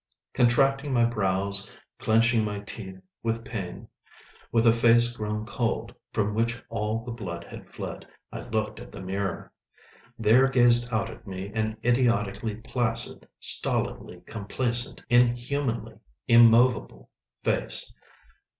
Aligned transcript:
Contracting 0.33 0.91
my 0.91 1.05
brows, 1.05 1.69
clenching 1.99 2.43
my 2.43 2.59
teeth 2.61 2.99
with 3.21 3.45
pain, 3.45 3.87
with 4.51 4.65
a 4.65 4.71
face 4.73 5.13
grown 5.15 5.45
cold, 5.45 5.93
from 6.11 6.33
which 6.33 6.59
all 6.69 7.05
the 7.05 7.11
blood 7.11 7.43
had 7.47 7.69
fled, 7.71 8.07
I 8.31 8.39
looked 8.41 8.79
at 8.79 8.91
the 8.91 8.99
mirror. 8.99 9.51
There 10.17 10.47
gazed 10.47 10.91
out 10.91 11.11
at 11.11 11.27
me 11.27 11.51
an 11.53 11.77
idiotically 11.85 12.55
placid, 12.55 13.27
stolidly 13.39 14.21
complacent, 14.25 15.03
inhumanly 15.07 15.99
immovable 16.27 17.11
face. 17.43 17.93